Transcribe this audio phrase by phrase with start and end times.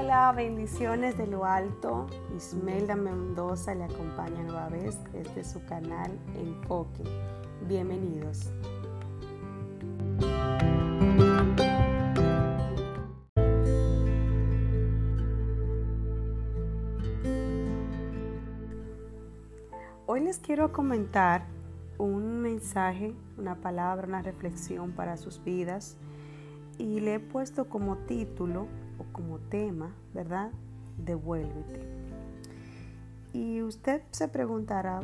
[0.00, 2.06] Hola, bendiciones de lo alto.
[2.36, 4.96] Ismelda Mendoza le acompaña nueva vez.
[5.12, 7.02] Es su canal Enfoque.
[7.66, 8.52] Bienvenidos.
[20.06, 21.44] Hoy les quiero comentar
[21.98, 25.96] un mensaje, una palabra, una reflexión para sus vidas
[26.78, 30.50] y le he puesto como título o como tema, ¿verdad?
[30.98, 31.80] Devuélvete.
[33.32, 35.00] Y usted se preguntará,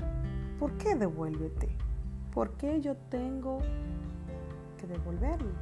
[0.59, 1.69] ¿por qué devuélvete?
[2.33, 3.61] ¿Por qué yo tengo
[4.79, 5.53] que devolverme?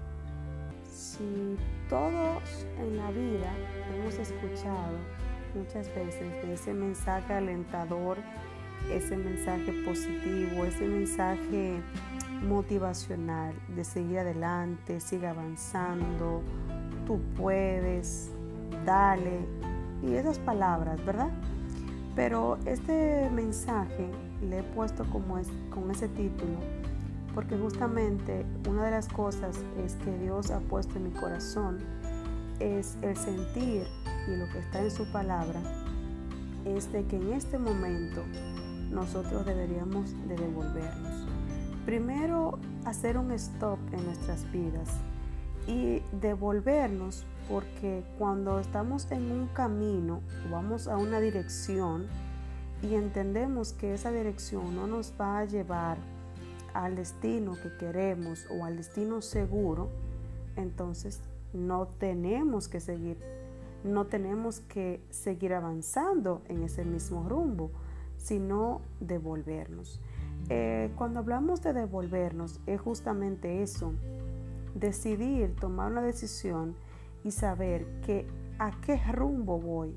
[0.85, 1.57] Si
[1.89, 3.53] todos en la vida
[3.95, 4.97] hemos escuchado
[5.55, 8.19] muchas veces ese mensaje alentador,
[8.91, 11.81] ese mensaje positivo, ese mensaje
[12.49, 16.43] motivacional de seguir adelante, sigue avanzando,
[17.07, 18.32] tú puedes,
[18.85, 19.47] dale,
[20.03, 21.31] y esas palabras, ¿verdad?
[22.17, 24.11] Pero este mensaje
[24.43, 26.59] le he puesto como es, con ese título
[27.35, 31.79] porque justamente una de las cosas es que Dios ha puesto en mi corazón
[32.61, 33.87] es el sentir
[34.29, 35.61] y lo que está en su palabra
[36.65, 38.23] es de que en este momento
[38.91, 41.27] nosotros deberíamos de devolvernos.
[41.87, 44.91] Primero, hacer un stop en nuestras vidas
[45.67, 52.07] y devolvernos porque cuando estamos en un camino, vamos a una dirección
[52.83, 55.99] y entendemos que esa dirección no nos va a llevar
[56.75, 59.89] al destino que queremos o al destino seguro,
[60.57, 61.21] entonces
[61.53, 63.19] no tenemos que seguir,
[63.85, 67.71] no tenemos que seguir avanzando en ese mismo rumbo,
[68.17, 70.01] sino devolvernos.
[70.49, 73.93] Eh, cuando hablamos de devolvernos, es justamente eso,
[74.75, 76.75] decidir, tomar una decisión
[77.25, 78.27] y saber que
[78.59, 79.97] a qué rumbo voy,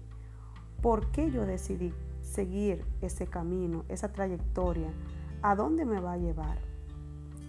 [0.82, 4.92] por qué yo decidí seguir ese camino, esa trayectoria,
[5.42, 6.58] a dónde me va a llevar.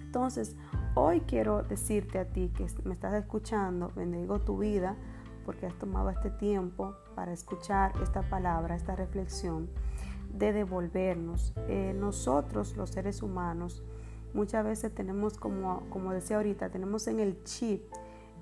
[0.02, 0.56] Entonces,
[0.94, 4.96] hoy quiero decirte a ti que me estás escuchando, bendigo tu vida
[5.44, 9.68] porque has tomado este tiempo para escuchar esta palabra, esta reflexión
[10.32, 11.52] de devolvernos.
[11.68, 13.82] Eh, nosotros, los seres humanos,
[14.34, 17.82] muchas veces tenemos, como, como decía ahorita, tenemos en el chip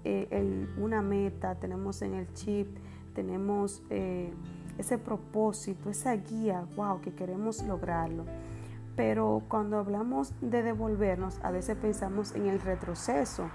[0.04, 2.68] eh, una meta, tenemos en el chip,
[3.14, 4.32] tenemos eh,
[4.78, 8.24] ese propósito, esa guía, wow, que queremos lograrlo.
[8.96, 13.48] Pero cuando hablamos de devolvernos, a veces pensamos en el retroceso,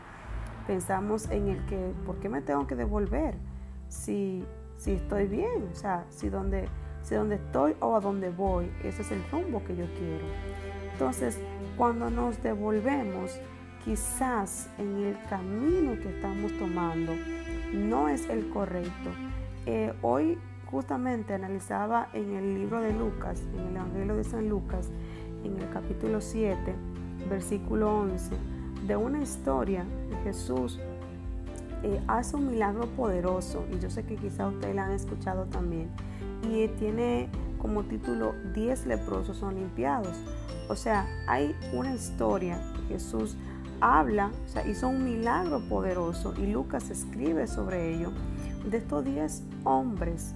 [0.68, 3.36] pensamos en el que, ¿por qué me tengo que devolver?
[3.88, 4.44] Si,
[4.76, 6.68] si estoy bien, o sea, si donde
[7.02, 10.26] si donde estoy o a donde voy, ese es el rumbo que yo quiero.
[10.94, 11.40] Entonces,
[11.78, 13.40] cuando nos devolvemos,
[13.90, 17.12] quizás en el camino que estamos tomando
[17.74, 19.10] no es el correcto.
[19.66, 24.92] Eh, hoy justamente analizaba en el libro de Lucas, en el Evangelio de San Lucas,
[25.44, 26.76] en el capítulo 7,
[27.32, 28.30] versículo 11,
[28.86, 30.80] de una historia de Jesús
[31.82, 35.90] eh, hace un milagro poderoso y yo sé que quizá ustedes la han escuchado también
[36.44, 37.28] y tiene
[37.60, 40.16] como título 10 leprosos son limpiados.
[40.70, 43.36] O sea, hay una historia que Jesús
[43.82, 48.12] habla, o sea, hizo un milagro poderoso y Lucas escribe sobre ello.
[48.70, 50.36] De estos 10 hombres,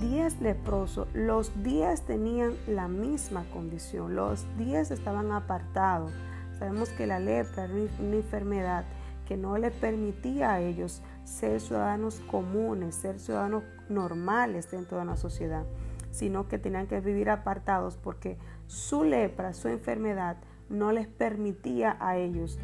[0.00, 6.12] 10 leprosos, los 10 tenían la misma condición, los 10 estaban apartados.
[6.58, 8.84] Sabemos que la lepra era una enfermedad
[9.26, 15.16] que no le permitía a ellos ser ciudadanos comunes, ser ciudadanos normales dentro de la
[15.16, 15.64] sociedad,
[16.10, 22.16] sino que tenían que vivir apartados porque su lepra, su enfermedad, no les permitía a
[22.16, 22.58] ellos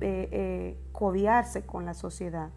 [0.00, 2.50] eh, eh, codiarse con la sociedad.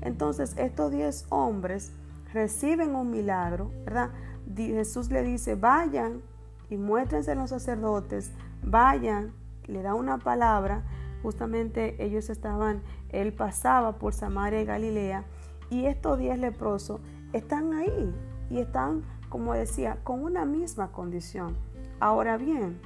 [0.00, 1.92] Entonces estos diez hombres
[2.32, 4.10] reciben un milagro, ¿verdad?
[4.56, 6.22] Jesús le dice, vayan
[6.70, 8.32] y muéstrense a los sacerdotes,
[8.62, 9.32] vayan,
[9.66, 10.82] le da una palabra,
[11.22, 15.24] justamente ellos estaban, él pasaba por Samaria y Galilea,
[15.70, 17.00] y estos diez leprosos
[17.32, 18.14] están ahí
[18.50, 21.56] y están, como decía, con una misma condición.
[22.00, 22.80] Ahora bien,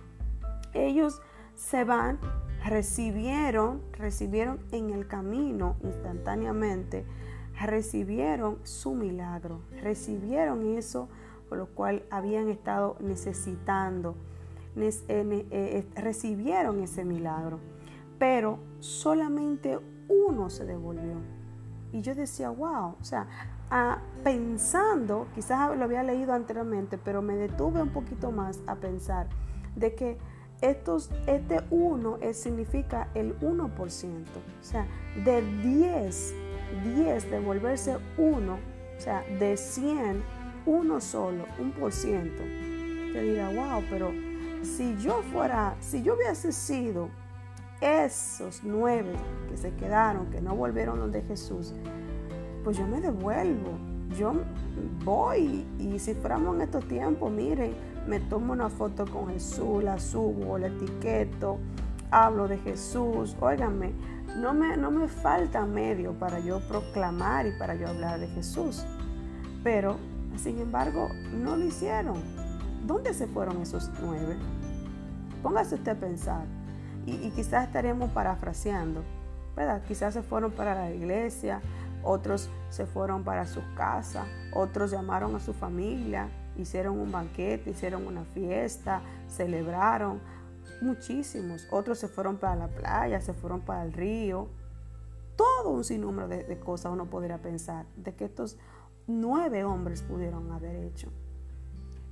[0.74, 1.22] ellos
[1.54, 2.18] se van,
[2.64, 7.04] recibieron, recibieron en el camino instantáneamente,
[7.60, 11.08] recibieron su milagro, recibieron eso
[11.52, 14.16] por lo cual habían estado necesitando,
[14.74, 14.96] eh,
[15.50, 17.58] eh, recibieron ese milagro,
[18.18, 19.78] pero solamente
[20.08, 21.16] uno se devolvió.
[21.92, 23.26] Y yo decía, wow, o sea,
[24.24, 29.28] pensando, quizás lo había leído anteriormente, pero me detuve un poquito más a pensar
[29.76, 30.16] de que
[30.62, 33.68] estos, este 1 significa el 1%.
[33.68, 34.86] O sea,
[35.24, 36.34] de 10,
[36.96, 40.22] 10 devolverse 1, o sea, de 100,
[40.64, 42.42] uno solo, un por ciento,
[43.12, 44.12] te dirá, wow, pero
[44.62, 47.10] si yo fuera, si yo hubiese sido
[47.80, 49.12] esos nueve
[49.50, 51.74] que se quedaron, que no volvieron donde Jesús,
[52.62, 53.76] pues yo me devuelvo.
[54.16, 54.34] Yo
[55.04, 57.74] voy y si fuéramos en estos tiempos, miren,
[58.06, 61.58] me tomo una foto con Jesús, la subo, la etiqueto,
[62.10, 63.36] hablo de Jesús.
[63.40, 63.92] Óiganme,
[64.36, 68.84] no me, no me falta medio para yo proclamar y para yo hablar de Jesús.
[69.62, 69.96] Pero,
[70.36, 72.20] sin embargo, no lo hicieron.
[72.86, 74.36] ¿Dónde se fueron esos nueve?
[75.42, 76.44] Póngase usted a pensar.
[77.06, 79.02] Y, y quizás estaremos parafraseando.
[79.56, 79.82] ¿verdad?
[79.86, 81.60] Quizás se fueron para la iglesia,
[82.02, 88.06] otros se fueron para sus casas, otros llamaron a su familia, hicieron un banquete, hicieron
[88.06, 90.20] una fiesta, celebraron,
[90.80, 91.66] muchísimos.
[91.70, 94.48] Otros se fueron para la playa, se fueron para el río.
[95.36, 98.58] Todo un sinnúmero de, de cosas uno podría pensar de que estos
[99.06, 101.08] nueve hombres pudieron haber hecho.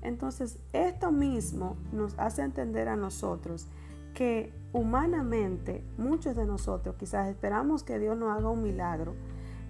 [0.03, 3.67] Entonces, esto mismo nos hace entender a nosotros
[4.15, 9.15] que humanamente muchos de nosotros quizás esperamos que Dios nos haga un milagro,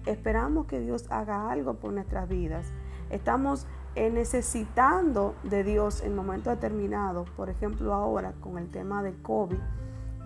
[0.05, 2.67] esperamos que Dios haga algo por nuestras vidas,
[3.09, 3.65] estamos
[3.95, 9.57] necesitando de Dios en momentos determinados, por ejemplo ahora con el tema del COVID,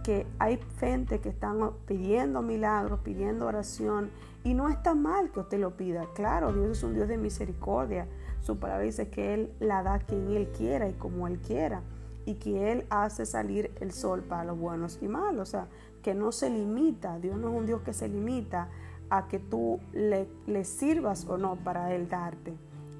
[0.03, 4.11] que hay gente que están pidiendo milagros, pidiendo oración,
[4.43, 6.05] y no está mal que usted lo pida.
[6.13, 8.07] Claro, Dios es un Dios de misericordia.
[8.41, 11.81] Su palabra dice que Él la da quien Él quiera y como Él quiera
[12.25, 15.49] y que Él hace salir el sol para los buenos y malos.
[15.49, 15.67] O sea,
[16.03, 18.69] que no se limita, Dios no es un Dios que se limita
[19.09, 22.53] a que tú le sirvas o no para Él darte.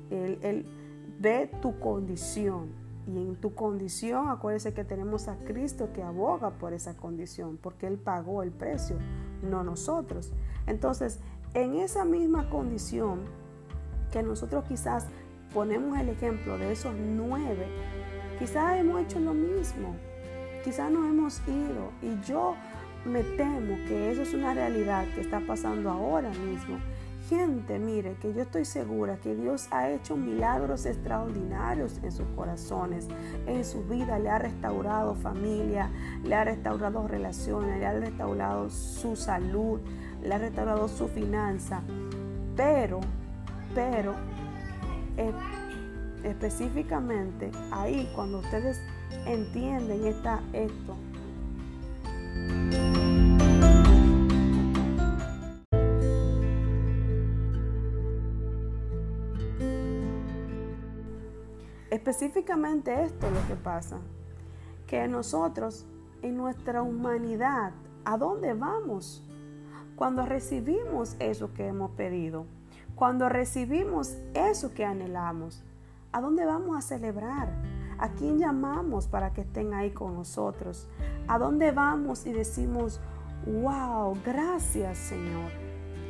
[0.09, 0.65] Él,
[1.19, 2.69] ve tu condición
[3.07, 7.87] y en tu condición acuérdese que tenemos a Cristo que aboga por esa condición porque
[7.87, 8.97] Él pagó el precio,
[9.41, 10.33] no nosotros.
[10.67, 11.19] Entonces,
[11.53, 13.21] en esa misma condición
[14.11, 15.07] que nosotros quizás
[15.53, 17.67] ponemos el ejemplo de esos nueve
[18.39, 19.95] Quizás hemos hecho lo mismo,
[20.65, 22.55] quizás nos hemos ido y yo
[23.05, 26.77] me temo que eso es una realidad que está pasando ahora mismo.
[27.29, 33.07] Gente, mire, que yo estoy segura que Dios ha hecho milagros extraordinarios en sus corazones,
[33.47, 35.89] en su vida, le ha restaurado familia,
[36.23, 39.79] le ha restaurado relaciones, le ha restaurado su salud,
[40.21, 41.81] le ha restaurado su finanza.
[42.55, 43.01] Pero,
[43.73, 44.13] pero,
[45.17, 45.33] eh,
[46.23, 48.79] específicamente ahí cuando ustedes
[49.25, 50.95] entienden esta, esto.
[61.89, 63.97] Específicamente esto es lo que pasa,
[64.87, 65.85] que nosotros
[66.21, 67.73] en nuestra humanidad,
[68.03, 69.23] ¿a dónde vamos?
[69.95, 72.45] Cuando recibimos eso que hemos pedido,
[72.95, 75.63] cuando recibimos eso que anhelamos,
[76.15, 77.49] ¿A dónde vamos a celebrar?
[77.97, 80.87] ¿A quién llamamos para que estén ahí con nosotros?
[81.27, 83.01] ¿A dónde vamos y decimos,
[83.45, 85.51] wow, gracias Señor?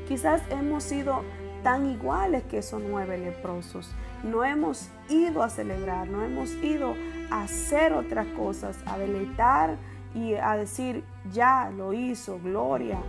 [0.08, 1.24] Quizás hemos sido
[1.66, 3.90] tan iguales que esos nueve leprosos.
[4.24, 6.94] No hemos ido a celebrar, no hemos ido
[7.32, 9.76] a hacer otras cosas, a deleitar
[10.14, 11.04] y a decir,
[11.34, 13.00] ya lo hizo, gloria,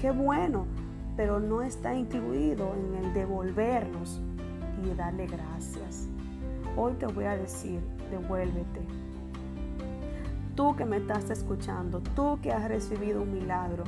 [0.00, 0.64] qué bueno,
[1.16, 4.22] pero no está incluido en el devolvernos
[4.84, 6.06] y darle gracias.
[6.76, 7.80] Hoy te voy a decir,
[8.12, 8.80] devuélvete.
[10.54, 13.82] Tú que me estás escuchando, tú que has recibido un milagro,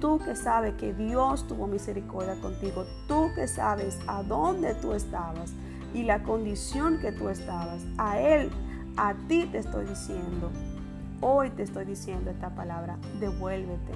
[0.00, 5.52] tú que sabes que Dios tuvo misericordia contigo, tú que sabes a dónde tú estabas
[5.94, 8.50] y la condición que tú estabas, a Él,
[8.96, 10.50] a ti te estoy diciendo,
[11.20, 13.92] hoy te estoy diciendo esta palabra, devuélvete.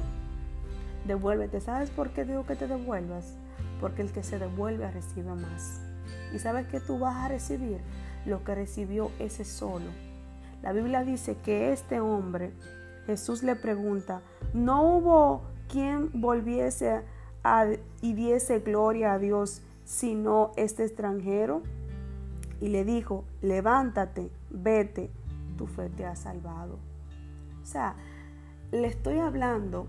[1.06, 1.60] Devuélvete.
[1.60, 3.34] ¿Sabes por qué digo que te devuelvas?
[3.80, 5.80] Porque el que se devuelve recibe más.
[6.32, 7.80] ¿Y sabes que tú vas a recibir?
[8.24, 9.86] lo que recibió ese solo.
[10.62, 12.52] La Biblia dice que este hombre,
[13.06, 14.22] Jesús le pregunta,
[14.54, 15.42] ¿no hubo
[15.72, 17.02] quien volviese
[18.02, 21.62] y diese gloria a Dios sino este extranjero?
[22.60, 25.10] Y le dijo, levántate, vete,
[25.56, 26.78] tu fe te ha salvado.
[27.60, 27.96] O sea,
[28.70, 29.88] le estoy hablando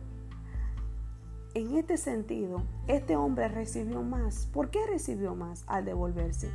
[1.54, 4.48] en este sentido, este hombre recibió más.
[4.52, 6.50] ¿Por qué recibió más al devolverse?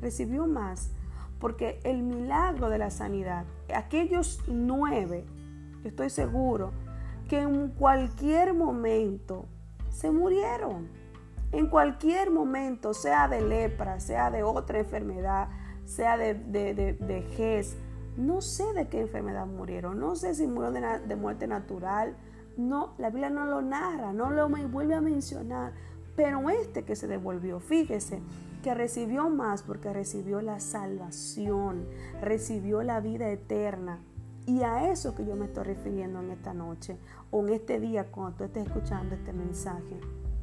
[0.00, 0.90] Recibió más
[1.38, 5.26] porque el milagro de la sanidad, aquellos nueve,
[5.82, 6.70] estoy seguro
[7.32, 9.46] que en cualquier momento
[9.88, 10.86] se murieron.
[11.50, 15.48] En cualquier momento, sea de lepra, sea de otra enfermedad,
[15.86, 17.66] sea de, de, de,
[18.18, 22.18] no sé de qué enfermedad murieron, no sé si murieron de, de muerte natural,
[22.58, 25.72] no, la Biblia no lo narra, no lo vuelve a mencionar,
[26.14, 28.20] pero este que se devolvió, fíjese,
[28.62, 31.86] que recibió más porque recibió la salvación,
[32.20, 34.00] recibió la vida eterna.
[34.44, 36.96] Y a eso que yo me estoy refiriendo en esta noche
[37.30, 40.00] o en este día cuando tú estés escuchando este mensaje.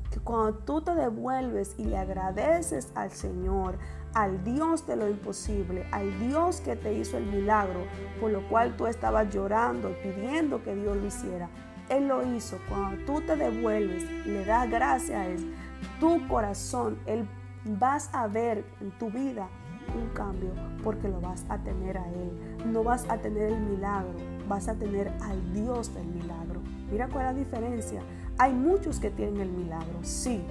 [0.10, 3.78] Que cuando tú te devuelves y le agradeces al Señor,
[4.14, 7.82] al Dios de lo imposible, al Dios que te hizo el milagro,
[8.22, 11.50] por lo cual tú estabas llorando, pidiendo que Dios lo hiciera.
[11.90, 12.58] Él lo hizo.
[12.70, 15.54] Cuando tú te devuelves, le das gracias a Él,
[16.00, 17.28] tu corazón, Él
[17.66, 19.50] vas a ver en tu vida
[19.96, 20.52] un cambio
[20.84, 22.32] porque lo vas a tener a Él.
[22.66, 24.16] No vas a tener el milagro,
[24.48, 26.62] vas a tener al Dios del milagro.
[26.92, 28.02] Mira cuál es la diferencia.
[28.38, 30.42] Hay muchos que tienen el milagro, sí.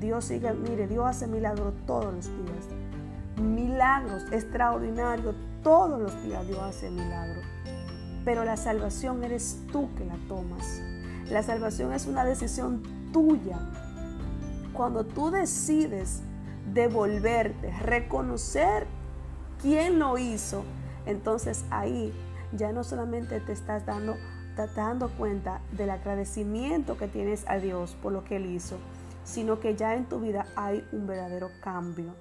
[0.00, 2.68] Dios sigue, mire, Dios hace milagros todos los días
[3.40, 5.34] milagros extraordinarios.
[5.62, 7.44] Todos los días Dios hace milagros.
[8.24, 10.80] Pero la salvación eres tú que la tomas.
[11.30, 12.82] La salvación es una decisión
[13.12, 13.58] tuya.
[14.72, 16.22] Cuando tú decides
[16.72, 18.86] devolverte, reconocer
[19.60, 20.64] quién lo hizo,
[21.06, 22.12] entonces ahí
[22.52, 24.14] ya no solamente te estás dando,
[24.56, 28.76] te dando cuenta del agradecimiento que tienes a Dios por lo que Él hizo,
[29.24, 32.14] sino que ya en tu vida hay un verdadero cambio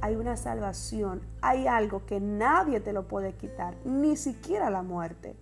[0.00, 5.36] hay una salvación, hay algo que nadie te lo puede quitar, ni siquiera la muerte.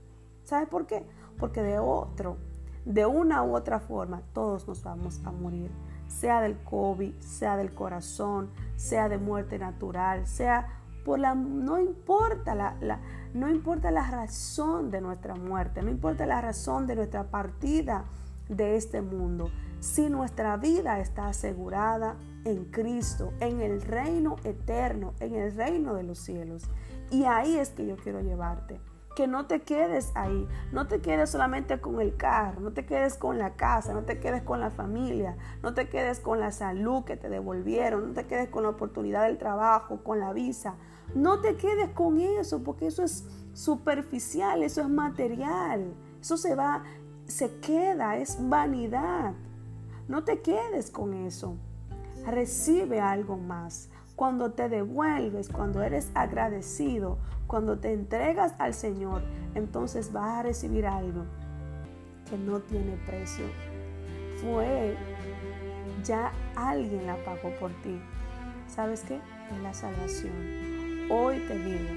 [0.44, 1.06] ¿Sabes por qué?
[1.38, 2.36] Porque de otro,
[2.84, 5.70] de una u otra forma, todos nos vamos a morir.
[6.14, 10.68] Sea del COVID, sea del corazón, sea de muerte natural, sea
[11.04, 11.34] por la...
[11.34, 13.00] No importa la, la,
[13.34, 18.04] no importa la razón de nuestra muerte, no importa la razón de nuestra partida
[18.48, 19.50] de este mundo.
[19.80, 26.04] Si nuestra vida está asegurada en Cristo, en el reino eterno, en el reino de
[26.04, 26.62] los cielos.
[27.10, 28.80] Y ahí es que yo quiero llevarte.
[29.14, 33.16] Que no te quedes ahí, no te quedes solamente con el carro, no te quedes
[33.16, 37.04] con la casa, no te quedes con la familia, no te quedes con la salud
[37.04, 40.74] que te devolvieron, no te quedes con la oportunidad del trabajo, con la visa.
[41.14, 46.82] No te quedes con eso, porque eso es superficial, eso es material, eso se va,
[47.26, 49.32] se queda, es vanidad.
[50.08, 51.56] No te quedes con eso
[52.26, 53.88] recibe algo más.
[54.16, 59.22] Cuando te devuelves, cuando eres agradecido, cuando te entregas al Señor,
[59.54, 61.24] entonces vas a recibir algo
[62.30, 63.44] que no tiene precio.
[64.40, 64.96] Fue,
[66.04, 68.00] ya alguien la pagó por ti.
[68.68, 69.16] ¿Sabes qué?
[69.16, 70.32] Es la salvación.
[71.10, 71.90] Hoy te digo,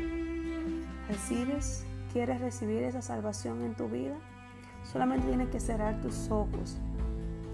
[1.07, 1.85] ¿recibes?
[2.11, 4.15] ¿Quieres recibir esa salvación en tu vida?
[4.83, 6.77] Solamente tienes que cerrar tus ojos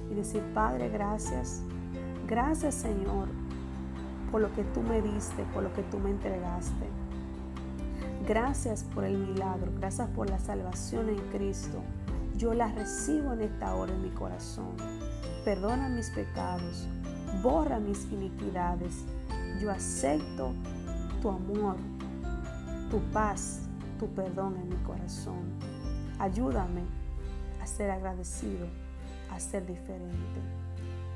[0.10, 1.64] y decir, Padre, gracias
[2.28, 3.28] Gracias Señor
[4.34, 6.88] por lo que tú me diste, por lo que tú me entregaste.
[8.28, 11.84] Gracias por el milagro, gracias por la salvación en Cristo.
[12.36, 14.76] Yo la recibo en esta hora en mi corazón.
[15.46, 16.88] Perdona mis pecados,
[17.44, 19.06] borra mis iniquidades.
[19.62, 20.52] Yo acepto
[21.22, 21.76] tu amor,
[22.90, 23.60] tu paz,
[24.00, 25.44] tu perdón en mi corazón.
[26.18, 26.82] Ayúdame
[27.62, 28.66] a ser agradecido,
[29.32, 30.42] a ser diferente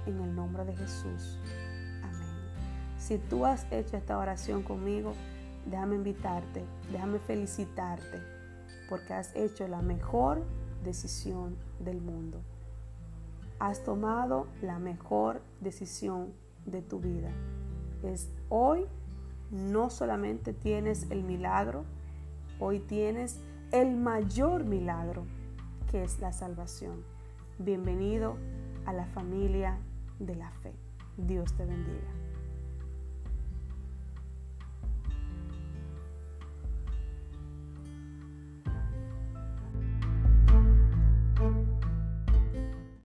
[0.05, 1.39] en el nombre de Jesús.
[3.07, 5.13] Si tú has hecho esta oración conmigo,
[5.65, 8.21] déjame invitarte, déjame felicitarte,
[8.89, 10.43] porque has hecho la mejor
[10.83, 12.41] decisión del mundo.
[13.59, 16.33] Has tomado la mejor decisión
[16.65, 17.31] de tu vida.
[18.03, 18.83] Es hoy
[19.51, 21.85] no solamente tienes el milagro,
[22.59, 23.39] hoy tienes
[23.71, 25.23] el mayor milagro,
[25.89, 27.05] que es la salvación.
[27.57, 28.35] Bienvenido
[28.85, 29.77] a la familia
[30.19, 30.73] de la fe.
[31.15, 32.26] Dios te bendiga.